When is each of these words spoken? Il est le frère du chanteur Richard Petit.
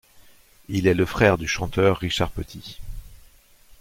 Il 0.67 0.87
est 0.87 0.95
le 0.95 1.05
frère 1.05 1.37
du 1.37 1.47
chanteur 1.47 1.97
Richard 1.99 2.31
Petit. 2.31 2.79